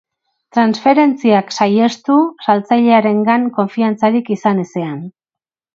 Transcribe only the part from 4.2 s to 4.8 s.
izan